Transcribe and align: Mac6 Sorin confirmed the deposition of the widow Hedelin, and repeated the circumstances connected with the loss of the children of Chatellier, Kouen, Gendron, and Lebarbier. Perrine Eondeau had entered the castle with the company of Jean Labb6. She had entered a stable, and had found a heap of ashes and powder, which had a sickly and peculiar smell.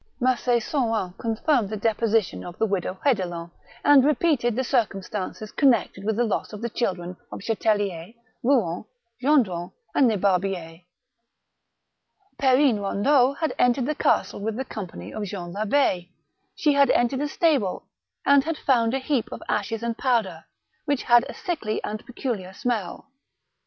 Mac6 0.19 0.63
Sorin 0.63 1.13
confirmed 1.19 1.69
the 1.69 1.77
deposition 1.77 2.43
of 2.43 2.57
the 2.57 2.65
widow 2.65 2.97
Hedelin, 3.05 3.51
and 3.83 4.03
repeated 4.03 4.55
the 4.55 4.63
circumstances 4.63 5.51
connected 5.51 6.03
with 6.03 6.15
the 6.15 6.23
loss 6.23 6.53
of 6.53 6.63
the 6.63 6.71
children 6.71 7.15
of 7.31 7.41
Chatellier, 7.41 8.15
Kouen, 8.43 8.85
Gendron, 9.21 9.71
and 9.93 10.09
Lebarbier. 10.09 10.85
Perrine 12.39 12.79
Eondeau 12.79 13.33
had 13.37 13.53
entered 13.59 13.85
the 13.85 13.93
castle 13.93 14.39
with 14.39 14.55
the 14.55 14.65
company 14.65 15.13
of 15.13 15.25
Jean 15.25 15.53
Labb6. 15.53 16.07
She 16.55 16.73
had 16.73 16.89
entered 16.89 17.21
a 17.21 17.27
stable, 17.27 17.83
and 18.25 18.43
had 18.43 18.57
found 18.57 18.95
a 18.95 18.97
heap 18.99 19.31
of 19.31 19.43
ashes 19.47 19.83
and 19.83 19.95
powder, 19.99 20.45
which 20.85 21.03
had 21.03 21.27
a 21.29 21.35
sickly 21.35 21.79
and 21.83 22.03
peculiar 22.07 22.53
smell. 22.53 23.11